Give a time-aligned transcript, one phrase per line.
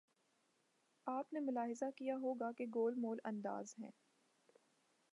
[1.07, 3.91] آپ نے ملاحظہ کیا ہو گا کہ میں گول مول انداز میں